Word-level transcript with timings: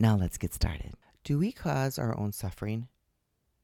Now 0.00 0.16
let's 0.16 0.38
get 0.38 0.54
started. 0.54 0.94
Do 1.24 1.38
we 1.38 1.50
cause 1.50 1.98
our 1.98 2.16
own 2.16 2.30
suffering? 2.30 2.86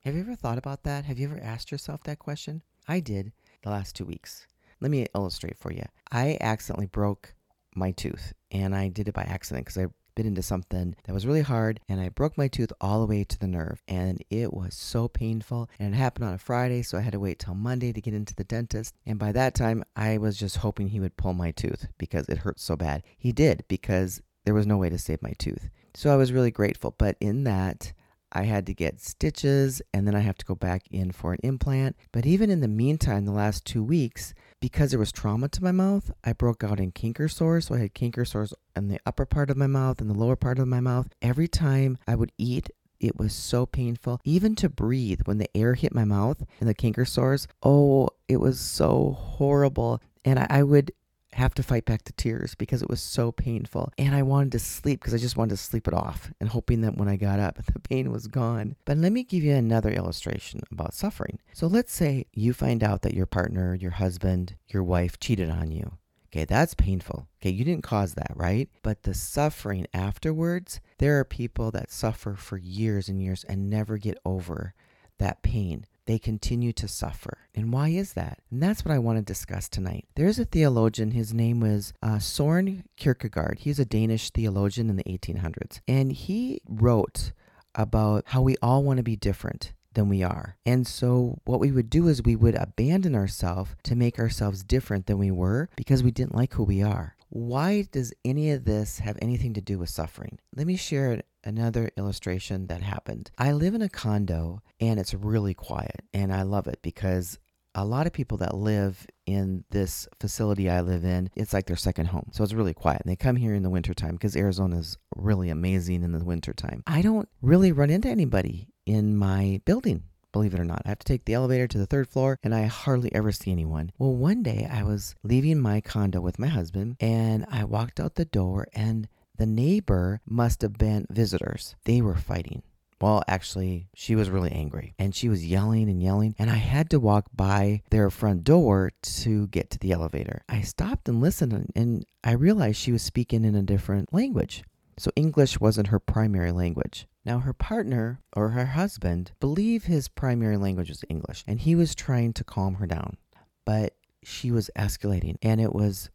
Have 0.00 0.16
you 0.16 0.20
ever 0.20 0.34
thought 0.34 0.58
about 0.58 0.82
that? 0.82 1.04
Have 1.04 1.16
you 1.16 1.28
ever 1.28 1.40
asked 1.40 1.70
yourself 1.70 2.02
that 2.04 2.18
question? 2.18 2.62
I 2.88 2.98
did 2.98 3.32
the 3.62 3.70
last 3.70 3.94
two 3.94 4.04
weeks. 4.04 4.48
Let 4.80 4.90
me 4.90 5.06
illustrate 5.14 5.56
for 5.56 5.72
you. 5.72 5.84
I 6.10 6.36
accidentally 6.40 6.86
broke 6.86 7.34
my 7.76 7.92
tooth, 7.92 8.32
and 8.50 8.74
I 8.74 8.88
did 8.88 9.06
it 9.06 9.14
by 9.14 9.22
accident 9.22 9.66
because 9.66 9.78
I 9.78 9.86
bit 10.14 10.26
into 10.26 10.42
something 10.42 10.94
that 11.04 11.12
was 11.12 11.26
really 11.26 11.42
hard 11.42 11.80
and 11.88 12.00
I 12.00 12.08
broke 12.08 12.38
my 12.38 12.46
tooth 12.46 12.72
all 12.80 13.00
the 13.00 13.06
way 13.06 13.24
to 13.24 13.38
the 13.38 13.48
nerve 13.48 13.82
and 13.88 14.22
it 14.30 14.54
was 14.54 14.74
so 14.74 15.08
painful 15.08 15.68
and 15.78 15.92
it 15.92 15.96
happened 15.96 16.26
on 16.26 16.34
a 16.34 16.38
Friday 16.38 16.82
so 16.82 16.96
I 16.96 17.00
had 17.00 17.14
to 17.14 17.18
wait 17.18 17.40
till 17.40 17.56
Monday 17.56 17.92
to 17.92 18.00
get 18.00 18.14
into 18.14 18.32
the 18.32 18.44
dentist 18.44 18.94
and 19.04 19.18
by 19.18 19.32
that 19.32 19.54
time 19.54 19.82
I 19.96 20.18
was 20.18 20.38
just 20.38 20.58
hoping 20.58 20.88
he 20.88 21.00
would 21.00 21.16
pull 21.16 21.34
my 21.34 21.50
tooth 21.50 21.88
because 21.98 22.28
it 22.28 22.38
hurt 22.38 22.60
so 22.60 22.76
bad. 22.76 23.02
He 23.18 23.32
did 23.32 23.64
because 23.66 24.22
there 24.44 24.54
was 24.54 24.66
no 24.66 24.76
way 24.76 24.88
to 24.88 24.98
save 24.98 25.22
my 25.22 25.32
tooth. 25.38 25.70
So 25.94 26.12
I 26.12 26.16
was 26.16 26.32
really 26.32 26.50
grateful. 26.50 26.94
But 26.96 27.16
in 27.20 27.44
that, 27.44 27.92
I 28.32 28.42
had 28.42 28.66
to 28.66 28.74
get 28.74 29.00
stitches 29.00 29.80
and 29.92 30.06
then 30.06 30.14
I 30.14 30.20
have 30.20 30.36
to 30.38 30.44
go 30.44 30.56
back 30.56 30.82
in 30.90 31.12
for 31.12 31.32
an 31.32 31.38
implant. 31.44 31.96
But 32.12 32.26
even 32.26 32.50
in 32.50 32.60
the 32.60 32.68
meantime, 32.68 33.24
the 33.24 33.32
last 33.32 33.64
two 33.64 33.82
weeks, 33.82 34.34
because 34.60 34.90
there 34.90 34.98
was 34.98 35.12
trauma 35.12 35.48
to 35.48 35.62
my 35.62 35.72
mouth, 35.72 36.10
I 36.24 36.32
broke 36.32 36.64
out 36.64 36.80
in 36.80 36.90
canker 36.90 37.28
sores. 37.28 37.66
So 37.66 37.76
I 37.76 37.78
had 37.78 37.94
canker 37.94 38.24
sores 38.24 38.52
in 38.74 38.88
the 38.88 39.00
upper 39.06 39.24
part 39.24 39.50
of 39.50 39.56
my 39.56 39.68
mouth 39.68 40.00
and 40.00 40.10
the 40.10 40.18
lower 40.18 40.36
part 40.36 40.58
of 40.58 40.66
my 40.66 40.80
mouth. 40.80 41.08
Every 41.22 41.46
time 41.46 41.96
I 42.08 42.16
would 42.16 42.32
eat, 42.36 42.70
it 42.98 43.18
was 43.18 43.34
so 43.34 43.66
painful. 43.66 44.20
Even 44.24 44.54
to 44.56 44.68
breathe 44.68 45.20
when 45.24 45.38
the 45.38 45.54
air 45.56 45.74
hit 45.74 45.94
my 45.94 46.04
mouth 46.04 46.42
and 46.58 46.68
the 46.68 46.74
canker 46.74 47.04
sores, 47.04 47.46
oh, 47.62 48.08
it 48.28 48.38
was 48.38 48.58
so 48.58 49.16
horrible. 49.18 50.00
And 50.24 50.38
I, 50.38 50.46
I 50.50 50.62
would 50.62 50.92
have 51.34 51.54
to 51.54 51.62
fight 51.62 51.84
back 51.84 52.04
the 52.04 52.12
tears 52.12 52.54
because 52.54 52.82
it 52.82 52.88
was 52.88 53.00
so 53.00 53.32
painful. 53.32 53.92
And 53.98 54.14
I 54.14 54.22
wanted 54.22 54.52
to 54.52 54.58
sleep 54.58 55.00
because 55.00 55.14
I 55.14 55.18
just 55.18 55.36
wanted 55.36 55.56
to 55.56 55.62
sleep 55.62 55.88
it 55.88 55.94
off 55.94 56.32
and 56.40 56.48
hoping 56.48 56.80
that 56.82 56.96
when 56.96 57.08
I 57.08 57.16
got 57.16 57.40
up, 57.40 57.64
the 57.72 57.80
pain 57.80 58.10
was 58.10 58.26
gone. 58.26 58.76
But 58.84 58.98
let 58.98 59.12
me 59.12 59.24
give 59.24 59.42
you 59.42 59.54
another 59.54 59.90
illustration 59.90 60.60
about 60.70 60.94
suffering. 60.94 61.38
So 61.52 61.66
let's 61.66 61.92
say 61.92 62.26
you 62.32 62.52
find 62.52 62.82
out 62.82 63.02
that 63.02 63.14
your 63.14 63.26
partner, 63.26 63.74
your 63.74 63.92
husband, 63.92 64.56
your 64.68 64.82
wife 64.82 65.18
cheated 65.18 65.50
on 65.50 65.70
you. 65.70 65.98
Okay, 66.34 66.44
that's 66.44 66.74
painful. 66.74 67.28
Okay, 67.40 67.50
you 67.50 67.64
didn't 67.64 67.84
cause 67.84 68.14
that, 68.14 68.32
right? 68.34 68.68
But 68.82 69.04
the 69.04 69.14
suffering 69.14 69.86
afterwards, 69.94 70.80
there 70.98 71.16
are 71.20 71.24
people 71.24 71.70
that 71.70 71.92
suffer 71.92 72.34
for 72.34 72.56
years 72.56 73.08
and 73.08 73.22
years 73.22 73.44
and 73.44 73.70
never 73.70 73.98
get 73.98 74.18
over 74.24 74.74
that 75.18 75.42
pain 75.42 75.86
they 76.06 76.18
continue 76.18 76.72
to 76.74 76.88
suffer. 76.88 77.38
And 77.54 77.72
why 77.72 77.88
is 77.88 78.12
that? 78.14 78.40
And 78.50 78.62
that's 78.62 78.84
what 78.84 78.94
I 78.94 78.98
want 78.98 79.18
to 79.18 79.22
discuss 79.22 79.68
tonight. 79.68 80.06
There's 80.14 80.38
a 80.38 80.44
theologian, 80.44 81.12
his 81.12 81.32
name 81.32 81.60
was 81.60 81.92
uh, 82.02 82.18
Soren 82.18 82.84
Kierkegaard. 82.96 83.60
He's 83.60 83.78
a 83.78 83.84
Danish 83.84 84.30
theologian 84.30 84.90
in 84.90 84.96
the 84.96 85.04
1800s. 85.04 85.80
And 85.88 86.12
he 86.12 86.60
wrote 86.68 87.32
about 87.74 88.24
how 88.28 88.42
we 88.42 88.56
all 88.62 88.82
want 88.82 88.98
to 88.98 89.02
be 89.02 89.16
different 89.16 89.72
than 89.94 90.08
we 90.08 90.22
are. 90.22 90.56
And 90.66 90.86
so, 90.86 91.40
what 91.44 91.60
we 91.60 91.70
would 91.70 91.88
do 91.88 92.08
is 92.08 92.22
we 92.22 92.36
would 92.36 92.54
abandon 92.54 93.14
ourselves 93.14 93.74
to 93.84 93.96
make 93.96 94.18
ourselves 94.18 94.62
different 94.62 95.06
than 95.06 95.18
we 95.18 95.30
were 95.30 95.68
because 95.76 96.02
we 96.02 96.10
didn't 96.10 96.34
like 96.34 96.54
who 96.54 96.64
we 96.64 96.82
are. 96.82 97.13
Why 97.34 97.82
does 97.90 98.12
any 98.24 98.52
of 98.52 98.64
this 98.64 99.00
have 99.00 99.18
anything 99.20 99.54
to 99.54 99.60
do 99.60 99.76
with 99.76 99.88
suffering? 99.88 100.38
Let 100.54 100.68
me 100.68 100.76
share 100.76 101.20
another 101.42 101.90
illustration 101.96 102.68
that 102.68 102.80
happened. 102.80 103.32
I 103.36 103.50
live 103.50 103.74
in 103.74 103.82
a 103.82 103.88
condo 103.88 104.62
and 104.78 105.00
it's 105.00 105.14
really 105.14 105.52
quiet, 105.52 106.02
and 106.12 106.32
I 106.32 106.42
love 106.42 106.68
it 106.68 106.78
because 106.80 107.40
a 107.74 107.84
lot 107.84 108.06
of 108.06 108.12
people 108.12 108.38
that 108.38 108.54
live 108.54 109.04
in 109.26 109.64
this 109.70 110.06
facility 110.20 110.70
I 110.70 110.80
live 110.82 111.04
in, 111.04 111.28
it's 111.34 111.52
like 111.52 111.66
their 111.66 111.74
second 111.74 112.06
home. 112.06 112.30
So 112.30 112.44
it's 112.44 112.52
really 112.52 112.72
quiet. 112.72 113.02
And 113.04 113.10
they 113.10 113.16
come 113.16 113.34
here 113.34 113.54
in 113.54 113.64
the 113.64 113.70
wintertime 113.70 114.12
because 114.12 114.36
Arizona 114.36 114.78
is 114.78 114.96
really 115.16 115.50
amazing 115.50 116.04
in 116.04 116.12
the 116.12 116.24
wintertime. 116.24 116.84
I 116.86 117.02
don't 117.02 117.28
really 117.42 117.72
run 117.72 117.90
into 117.90 118.08
anybody 118.08 118.68
in 118.86 119.16
my 119.16 119.60
building. 119.64 120.04
Believe 120.34 120.52
it 120.52 120.58
or 120.58 120.64
not, 120.64 120.82
I 120.84 120.88
have 120.88 120.98
to 120.98 121.04
take 121.04 121.26
the 121.26 121.34
elevator 121.34 121.68
to 121.68 121.78
the 121.78 121.86
third 121.86 122.08
floor 122.08 122.40
and 122.42 122.52
I 122.52 122.64
hardly 122.64 123.14
ever 123.14 123.30
see 123.30 123.52
anyone. 123.52 123.92
Well, 123.98 124.16
one 124.16 124.42
day 124.42 124.68
I 124.68 124.82
was 124.82 125.14
leaving 125.22 125.60
my 125.60 125.80
condo 125.80 126.20
with 126.20 126.40
my 126.40 126.48
husband 126.48 126.96
and 126.98 127.46
I 127.48 127.62
walked 127.62 128.00
out 128.00 128.16
the 128.16 128.24
door 128.24 128.66
and 128.74 129.06
the 129.38 129.46
neighbor 129.46 130.20
must 130.26 130.62
have 130.62 130.76
been 130.76 131.06
visitors. 131.08 131.76
They 131.84 132.02
were 132.02 132.16
fighting. 132.16 132.64
Well, 133.00 133.22
actually, 133.28 133.86
she 133.94 134.16
was 134.16 134.28
really 134.28 134.50
angry 134.50 134.94
and 134.98 135.14
she 135.14 135.28
was 135.28 135.46
yelling 135.46 135.88
and 135.88 136.02
yelling, 136.02 136.34
and 136.36 136.50
I 136.50 136.56
had 136.56 136.90
to 136.90 136.98
walk 136.98 137.26
by 137.32 137.82
their 137.90 138.10
front 138.10 138.42
door 138.42 138.90
to 139.02 139.46
get 139.46 139.70
to 139.70 139.78
the 139.78 139.92
elevator. 139.92 140.42
I 140.48 140.62
stopped 140.62 141.08
and 141.08 141.20
listened, 141.20 141.70
and 141.76 142.04
I 142.24 142.32
realized 142.32 142.78
she 142.80 142.90
was 142.90 143.02
speaking 143.02 143.44
in 143.44 143.54
a 143.54 143.62
different 143.62 144.12
language. 144.12 144.64
So, 144.96 145.12
English 145.14 145.60
wasn't 145.60 145.88
her 145.88 146.00
primary 146.00 146.50
language. 146.50 147.06
Now, 147.24 147.38
her 147.38 147.54
partner 147.54 148.20
or 148.36 148.50
her 148.50 148.66
husband 148.66 149.32
believed 149.40 149.86
his 149.86 150.08
primary 150.08 150.56
language 150.56 150.90
was 150.90 151.04
English, 151.08 151.42
and 151.46 151.60
he 151.60 151.74
was 151.74 151.94
trying 151.94 152.32
to 152.34 152.44
calm 152.44 152.74
her 152.74 152.86
down. 152.86 153.16
But 153.64 153.96
she 154.22 154.50
was 154.50 154.70
escalating, 154.76 155.36
and 155.42 155.60
it 155.60 155.72
was 155.74 156.10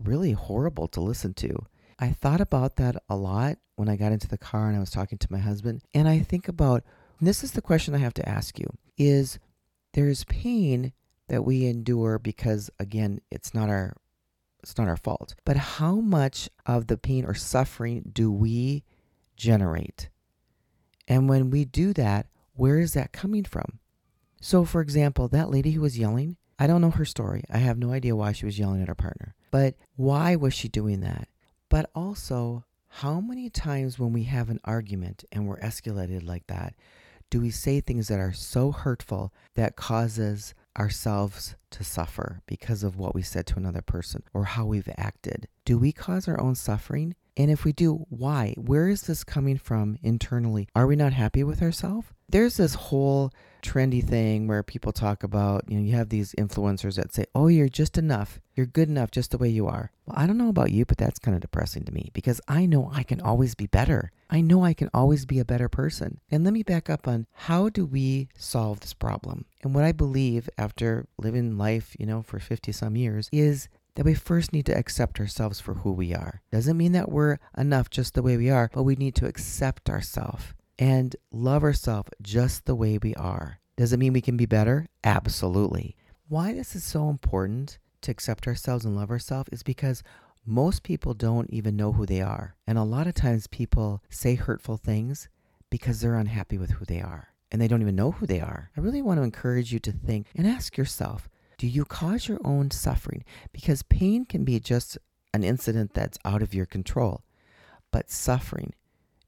really 0.00 0.32
horrible 0.32 0.88
to 0.88 1.00
listen 1.00 1.34
to. 1.34 1.66
I 1.98 2.10
thought 2.10 2.40
about 2.40 2.76
that 2.76 2.96
a 3.08 3.16
lot 3.16 3.58
when 3.76 3.88
I 3.88 3.96
got 3.96 4.12
into 4.12 4.28
the 4.28 4.38
car 4.38 4.68
and 4.68 4.76
I 4.76 4.80
was 4.80 4.90
talking 4.90 5.18
to 5.18 5.32
my 5.32 5.38
husband. 5.38 5.82
And 5.94 6.08
I 6.08 6.20
think 6.20 6.48
about 6.48 6.82
this 7.20 7.44
is 7.44 7.52
the 7.52 7.62
question 7.62 7.94
I 7.94 7.98
have 7.98 8.14
to 8.14 8.28
ask 8.28 8.58
you 8.58 8.66
is 8.96 9.38
there's 9.92 10.24
pain 10.24 10.92
that 11.28 11.44
we 11.44 11.66
endure 11.66 12.18
because 12.18 12.70
again, 12.78 13.20
it's 13.30 13.54
not 13.54 13.68
our 13.68 13.96
it's 14.62 14.78
not 14.78 14.88
our 14.88 14.96
fault. 14.96 15.34
But 15.44 15.56
how 15.56 15.96
much 15.96 16.48
of 16.64 16.86
the 16.86 16.96
pain 16.96 17.24
or 17.26 17.34
suffering 17.34 18.10
do 18.12 18.32
we 18.32 18.82
generate? 19.36 20.08
And 21.06 21.28
when 21.28 21.50
we 21.50 21.64
do 21.64 21.92
that, 21.94 22.26
where 22.54 22.78
is 22.78 22.94
that 22.94 23.12
coming 23.12 23.44
from? 23.44 23.80
So, 24.40 24.64
for 24.64 24.80
example, 24.80 25.28
that 25.28 25.50
lady 25.50 25.72
who 25.72 25.80
was 25.80 25.98
yelling, 25.98 26.36
I 26.58 26.66
don't 26.66 26.80
know 26.80 26.90
her 26.90 27.04
story. 27.04 27.44
I 27.50 27.58
have 27.58 27.78
no 27.78 27.92
idea 27.92 28.14
why 28.14 28.32
she 28.32 28.46
was 28.46 28.58
yelling 28.58 28.82
at 28.82 28.88
her 28.88 28.94
partner. 28.94 29.34
But 29.50 29.74
why 29.96 30.36
was 30.36 30.54
she 30.54 30.68
doing 30.68 31.00
that? 31.00 31.28
But 31.68 31.90
also, 31.94 32.64
how 32.88 33.20
many 33.20 33.50
times 33.50 33.98
when 33.98 34.12
we 34.12 34.24
have 34.24 34.50
an 34.50 34.60
argument 34.64 35.24
and 35.32 35.46
we're 35.46 35.58
escalated 35.58 36.24
like 36.26 36.46
that, 36.46 36.74
do 37.30 37.40
we 37.40 37.50
say 37.50 37.80
things 37.80 38.06
that 38.08 38.20
are 38.20 38.32
so 38.32 38.70
hurtful 38.70 39.32
that 39.54 39.74
causes 39.74 40.54
ourselves 40.78 41.56
to 41.70 41.82
suffer 41.82 42.42
because 42.46 42.84
of 42.84 42.96
what 42.96 43.14
we 43.14 43.22
said 43.22 43.46
to 43.46 43.56
another 43.56 43.82
person 43.82 44.22
or 44.32 44.44
how 44.44 44.64
we've 44.64 44.88
acted? 44.96 45.48
Do 45.64 45.78
we 45.78 45.90
cause 45.90 46.28
our 46.28 46.40
own 46.40 46.54
suffering? 46.54 47.16
And 47.36 47.50
if 47.50 47.64
we 47.64 47.72
do, 47.72 48.06
why? 48.08 48.54
Where 48.56 48.88
is 48.88 49.02
this 49.02 49.24
coming 49.24 49.58
from 49.58 49.98
internally? 50.02 50.68
Are 50.74 50.86
we 50.86 50.96
not 50.96 51.12
happy 51.12 51.42
with 51.42 51.62
ourselves? 51.62 52.08
There's 52.28 52.56
this 52.56 52.74
whole 52.74 53.32
trendy 53.62 54.02
thing 54.02 54.46
where 54.46 54.62
people 54.62 54.92
talk 54.92 55.22
about, 55.22 55.64
you 55.68 55.76
know, 55.76 55.84
you 55.84 55.94
have 55.94 56.08
these 56.08 56.32
influencers 56.38 56.96
that 56.96 57.12
say, 57.12 57.26
oh, 57.34 57.48
you're 57.48 57.68
just 57.68 57.98
enough. 57.98 58.40
You're 58.54 58.66
good 58.66 58.88
enough 58.88 59.10
just 59.10 59.30
the 59.30 59.38
way 59.38 59.48
you 59.48 59.66
are. 59.66 59.90
Well, 60.06 60.16
I 60.18 60.26
don't 60.26 60.38
know 60.38 60.48
about 60.48 60.70
you, 60.70 60.84
but 60.84 60.96
that's 60.96 61.18
kind 61.18 61.34
of 61.34 61.40
depressing 61.40 61.84
to 61.84 61.92
me 61.92 62.10
because 62.12 62.40
I 62.46 62.66
know 62.66 62.90
I 62.94 63.02
can 63.02 63.20
always 63.20 63.54
be 63.54 63.66
better. 63.66 64.10
I 64.30 64.40
know 64.40 64.64
I 64.64 64.74
can 64.74 64.90
always 64.94 65.26
be 65.26 65.38
a 65.38 65.44
better 65.44 65.68
person. 65.68 66.20
And 66.30 66.44
let 66.44 66.52
me 66.52 66.62
back 66.62 66.88
up 66.88 67.08
on 67.08 67.26
how 67.32 67.68
do 67.68 67.84
we 67.84 68.28
solve 68.36 68.80
this 68.80 68.94
problem? 68.94 69.44
And 69.62 69.74
what 69.74 69.84
I 69.84 69.92
believe 69.92 70.48
after 70.56 71.06
living 71.18 71.58
life, 71.58 71.96
you 71.98 72.06
know, 72.06 72.22
for 72.22 72.38
50 72.38 72.72
some 72.72 72.96
years 72.96 73.28
is 73.32 73.68
that 73.96 74.04
we 74.04 74.14
first 74.14 74.52
need 74.52 74.66
to 74.66 74.76
accept 74.76 75.20
ourselves 75.20 75.60
for 75.60 75.74
who 75.74 75.92
we 75.92 76.14
are. 76.14 76.42
Doesn't 76.50 76.76
mean 76.76 76.92
that 76.92 77.10
we're 77.10 77.38
enough 77.56 77.90
just 77.90 78.14
the 78.14 78.22
way 78.22 78.36
we 78.36 78.50
are, 78.50 78.70
but 78.72 78.82
we 78.82 78.96
need 78.96 79.14
to 79.16 79.26
accept 79.26 79.88
ourselves 79.88 80.54
and 80.78 81.14
love 81.30 81.62
ourselves 81.62 82.10
just 82.20 82.66
the 82.66 82.74
way 82.74 82.98
we 82.98 83.14
are. 83.14 83.60
Does 83.76 83.92
it 83.92 83.98
mean 83.98 84.12
we 84.12 84.20
can 84.20 84.36
be 84.36 84.46
better? 84.46 84.88
Absolutely. 85.02 85.96
Why 86.28 86.52
this 86.52 86.74
is 86.74 86.84
so 86.84 87.08
important 87.08 87.78
to 88.02 88.10
accept 88.10 88.46
ourselves 88.46 88.84
and 88.84 88.96
love 88.96 89.10
ourselves 89.10 89.48
is 89.52 89.62
because 89.62 90.02
most 90.46 90.82
people 90.82 91.14
don't 91.14 91.50
even 91.50 91.76
know 91.76 91.92
who 91.92 92.06
they 92.06 92.20
are. 92.20 92.56
And 92.66 92.76
a 92.76 92.82
lot 92.82 93.06
of 93.06 93.14
times 93.14 93.46
people 93.46 94.02
say 94.10 94.34
hurtful 94.34 94.76
things 94.76 95.28
because 95.70 96.00
they're 96.00 96.16
unhappy 96.16 96.58
with 96.58 96.72
who 96.72 96.84
they 96.84 97.00
are 97.00 97.28
and 97.50 97.60
they 97.60 97.68
don't 97.68 97.82
even 97.82 97.96
know 97.96 98.10
who 98.10 98.26
they 98.26 98.40
are. 98.40 98.70
I 98.76 98.80
really 98.80 99.02
want 99.02 99.18
to 99.18 99.22
encourage 99.22 99.72
you 99.72 99.78
to 99.80 99.92
think 99.92 100.26
and 100.34 100.46
ask 100.46 100.76
yourself 100.76 101.28
do 101.58 101.66
you 101.66 101.84
cause 101.84 102.28
your 102.28 102.40
own 102.44 102.70
suffering? 102.70 103.24
Because 103.52 103.82
pain 103.82 104.24
can 104.24 104.44
be 104.44 104.58
just 104.60 104.98
an 105.32 105.44
incident 105.44 105.94
that's 105.94 106.18
out 106.24 106.42
of 106.42 106.54
your 106.54 106.66
control. 106.66 107.22
But 107.90 108.10
suffering, 108.10 108.72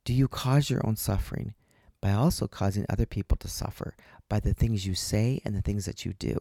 Do 0.07 0.15
you 0.15 0.29
cause 0.29 0.71
your 0.71 0.87
own 0.87 0.95
suffering 0.95 1.55
by 2.01 2.13
also 2.13 2.47
causing 2.47 2.87
other 2.89 3.07
people 3.07 3.37
to 3.39 3.49
suffer 3.49 3.97
by 4.29 4.39
the 4.39 4.55
things 4.55 4.87
you 4.87 4.95
say 4.95 5.41
and 5.45 5.55
the 5.55 5.61
things 5.61 5.85
that 5.85 6.05
you 6.05 6.13
do, 6.13 6.39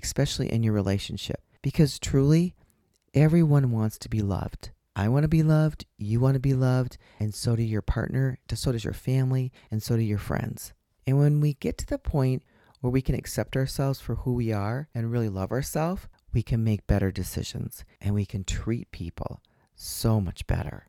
especially 0.00 0.52
in 0.52 0.64
your 0.64 0.72
relationship? 0.72 1.40
Because 1.62 2.00
truly, 2.00 2.56
everyone 3.14 3.70
wants 3.70 3.98
to 3.98 4.08
be 4.08 4.20
loved. 4.20 4.70
I 4.96 5.08
want 5.08 5.22
to 5.22 5.28
be 5.28 5.44
loved, 5.44 5.86
you 5.96 6.18
want 6.18 6.34
to 6.34 6.40
be 6.40 6.54
loved, 6.54 6.98
and 7.20 7.32
so 7.32 7.54
do 7.54 7.62
your 7.62 7.82
partner, 7.82 8.38
so 8.52 8.72
does 8.72 8.82
your 8.84 8.92
family, 8.92 9.52
and 9.70 9.80
so 9.80 9.96
do 9.96 10.02
your 10.02 10.18
friends. 10.18 10.72
And 11.06 11.18
when 11.18 11.40
we 11.40 11.54
get 11.54 11.78
to 11.78 11.86
the 11.86 11.98
point 11.98 12.42
where 12.82 12.90
we 12.90 13.00
can 13.00 13.14
accept 13.14 13.56
ourselves 13.56 14.00
for 14.00 14.16
who 14.16 14.34
we 14.34 14.52
are 14.52 14.88
and 14.94 15.10
really 15.10 15.28
love 15.28 15.52
ourselves, 15.52 16.08
we 16.34 16.42
can 16.42 16.62
make 16.64 16.86
better 16.86 17.10
decisions 17.10 17.84
and 18.00 18.14
we 18.14 18.26
can 18.26 18.44
treat 18.44 18.90
people 18.90 19.40
so 19.74 20.20
much 20.20 20.46
better. 20.46 20.88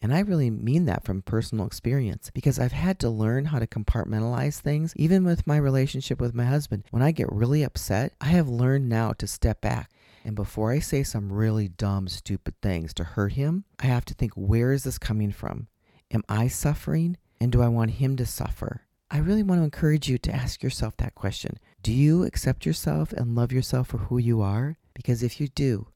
And 0.00 0.14
I 0.14 0.20
really 0.20 0.50
mean 0.50 0.84
that 0.84 1.02
from 1.02 1.22
personal 1.22 1.66
experience 1.66 2.30
because 2.30 2.58
I've 2.58 2.72
had 2.72 2.98
to 3.00 3.10
learn 3.10 3.46
how 3.46 3.58
to 3.58 3.66
compartmentalize 3.66 4.60
things, 4.60 4.92
even 4.96 5.24
with 5.24 5.46
my 5.46 5.56
relationship 5.56 6.20
with 6.20 6.34
my 6.34 6.44
husband. 6.44 6.84
When 6.90 7.02
I 7.02 7.10
get 7.10 7.32
really 7.32 7.62
upset, 7.62 8.12
I 8.20 8.26
have 8.26 8.48
learned 8.48 8.88
now 8.88 9.12
to 9.14 9.26
step 9.26 9.60
back. 9.60 9.90
And 10.24 10.36
before 10.36 10.72
I 10.72 10.78
say 10.78 11.02
some 11.02 11.32
really 11.32 11.68
dumb, 11.68 12.08
stupid 12.08 12.54
things 12.62 12.94
to 12.94 13.04
hurt 13.04 13.32
him, 13.32 13.64
I 13.80 13.86
have 13.86 14.04
to 14.04 14.14
think 14.14 14.32
where 14.34 14.72
is 14.72 14.84
this 14.84 14.98
coming 14.98 15.32
from? 15.32 15.68
Am 16.12 16.22
I 16.28 16.48
suffering? 16.48 17.16
And 17.40 17.50
do 17.50 17.60
I 17.60 17.68
want 17.68 17.92
him 17.92 18.16
to 18.16 18.26
suffer? 18.26 18.82
I 19.14 19.18
really 19.18 19.44
want 19.44 19.60
to 19.60 19.64
encourage 19.64 20.08
you 20.08 20.18
to 20.18 20.34
ask 20.34 20.60
yourself 20.60 20.96
that 20.96 21.14
question 21.14 21.60
Do 21.84 21.92
you 21.92 22.24
accept 22.24 22.66
yourself 22.66 23.12
and 23.12 23.36
love 23.36 23.52
yourself 23.52 23.86
for 23.86 23.98
who 23.98 24.18
you 24.18 24.42
are? 24.42 24.76
Because 24.92 25.22
if 25.22 25.40
you 25.40 25.46
do, 25.46 25.86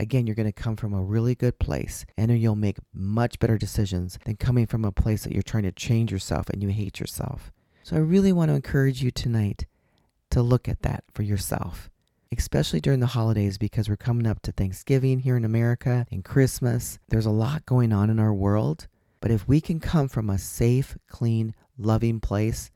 again, 0.00 0.26
you're 0.26 0.34
going 0.34 0.52
to 0.52 0.62
come 0.62 0.74
from 0.74 0.92
a 0.92 1.00
really 1.00 1.36
good 1.36 1.60
place 1.60 2.04
and 2.18 2.36
you'll 2.36 2.56
make 2.56 2.78
much 2.92 3.38
better 3.38 3.56
decisions 3.56 4.18
than 4.24 4.34
coming 4.34 4.66
from 4.66 4.84
a 4.84 4.90
place 4.90 5.22
that 5.22 5.32
you're 5.32 5.42
trying 5.44 5.62
to 5.62 5.70
change 5.70 6.10
yourself 6.10 6.48
and 6.50 6.64
you 6.64 6.70
hate 6.70 6.98
yourself. 6.98 7.52
So 7.84 7.94
I 7.94 8.00
really 8.00 8.32
want 8.32 8.48
to 8.48 8.56
encourage 8.56 9.04
you 9.04 9.12
tonight 9.12 9.66
to 10.30 10.42
look 10.42 10.68
at 10.68 10.82
that 10.82 11.04
for 11.12 11.22
yourself, 11.22 11.90
especially 12.36 12.80
during 12.80 12.98
the 12.98 13.06
holidays 13.06 13.56
because 13.56 13.88
we're 13.88 13.94
coming 13.94 14.26
up 14.26 14.42
to 14.42 14.50
Thanksgiving 14.50 15.20
here 15.20 15.36
in 15.36 15.44
America 15.44 16.06
and 16.10 16.24
Christmas. 16.24 16.98
There's 17.08 17.26
a 17.26 17.30
lot 17.30 17.66
going 17.66 17.92
on 17.92 18.10
in 18.10 18.18
our 18.18 18.34
world. 18.34 18.88
But 19.24 19.30
if 19.30 19.48
we 19.48 19.62
can 19.62 19.80
come 19.80 20.08
from 20.08 20.28
a 20.28 20.36
safe, 20.36 20.98
clean, 21.08 21.54
loving 21.78 22.20
place, 22.20 22.70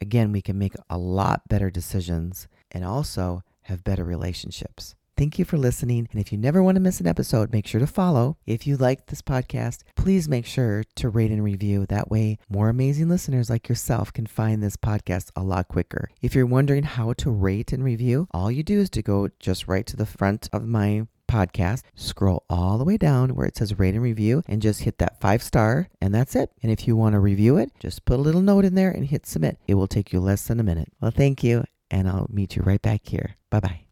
again, 0.00 0.32
we 0.32 0.40
can 0.40 0.58
make 0.58 0.72
a 0.88 0.96
lot 0.96 1.46
better 1.46 1.68
decisions 1.68 2.48
and 2.70 2.86
also 2.86 3.42
have 3.64 3.84
better 3.84 4.02
relationships. 4.02 4.94
Thank 5.14 5.38
you 5.38 5.44
for 5.44 5.58
listening. 5.58 6.08
And 6.10 6.18
if 6.18 6.32
you 6.32 6.38
never 6.38 6.62
want 6.62 6.76
to 6.76 6.80
miss 6.80 7.00
an 7.00 7.06
episode, 7.06 7.52
make 7.52 7.66
sure 7.66 7.80
to 7.80 7.86
follow. 7.86 8.38
If 8.46 8.66
you 8.66 8.78
like 8.78 9.08
this 9.08 9.20
podcast, 9.20 9.82
please 9.94 10.26
make 10.26 10.46
sure 10.46 10.84
to 10.94 11.10
rate 11.10 11.30
and 11.30 11.44
review. 11.44 11.84
That 11.84 12.10
way, 12.10 12.38
more 12.48 12.70
amazing 12.70 13.10
listeners 13.10 13.50
like 13.50 13.68
yourself 13.68 14.10
can 14.10 14.24
find 14.24 14.62
this 14.62 14.78
podcast 14.78 15.32
a 15.36 15.42
lot 15.42 15.68
quicker. 15.68 16.08
If 16.22 16.34
you're 16.34 16.46
wondering 16.46 16.84
how 16.84 17.12
to 17.12 17.30
rate 17.30 17.74
and 17.74 17.84
review, 17.84 18.26
all 18.30 18.50
you 18.50 18.62
do 18.62 18.80
is 18.80 18.88
to 18.88 19.02
go 19.02 19.28
just 19.38 19.68
right 19.68 19.86
to 19.86 19.98
the 19.98 20.06
front 20.06 20.48
of 20.50 20.66
my 20.66 21.06
podcast, 21.34 21.82
scroll 21.96 22.44
all 22.48 22.78
the 22.78 22.84
way 22.84 22.96
down 22.96 23.34
where 23.34 23.46
it 23.46 23.56
says 23.56 23.78
rate 23.78 23.94
and 23.94 24.02
review, 24.02 24.42
and 24.46 24.62
just 24.62 24.82
hit 24.82 24.98
that 24.98 25.20
five 25.20 25.42
star, 25.42 25.88
and 26.00 26.14
that's 26.14 26.36
it. 26.36 26.50
And 26.62 26.70
if 26.70 26.86
you 26.86 26.94
want 26.94 27.14
to 27.14 27.18
review 27.18 27.56
it, 27.56 27.70
just 27.80 28.04
put 28.04 28.18
a 28.18 28.22
little 28.22 28.40
note 28.42 28.64
in 28.64 28.74
there 28.74 28.90
and 28.90 29.06
hit 29.06 29.26
submit. 29.26 29.58
It 29.66 29.74
will 29.74 29.88
take 29.88 30.12
you 30.12 30.20
less 30.20 30.46
than 30.46 30.60
a 30.60 30.64
minute. 30.64 30.92
Well, 31.00 31.10
thank 31.10 31.42
you, 31.42 31.64
and 31.90 32.08
I'll 32.08 32.28
meet 32.30 32.54
you 32.56 32.62
right 32.62 32.82
back 32.82 33.00
here. 33.04 33.36
Bye 33.50 33.60
bye. 33.60 33.83